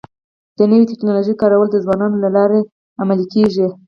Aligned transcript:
د 0.57 0.59
نوې 0.69 0.83
ټکنالوژۍ 0.91 1.33
کارول 1.41 1.67
د 1.71 1.75
ځوانانو 1.83 2.17
له 2.23 2.29
لارې 2.35 2.59
عملي 3.01 3.25
کيږي. 3.33 3.67